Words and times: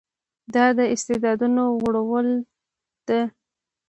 دا 0.53 0.65
د 0.77 0.79
استعدادونو 0.93 1.63
غوړولو 1.79 2.35
ده. 3.07 3.21